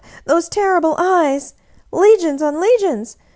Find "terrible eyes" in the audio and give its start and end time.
0.49-1.53